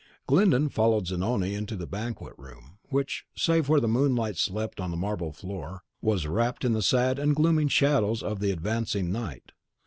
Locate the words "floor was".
5.31-6.25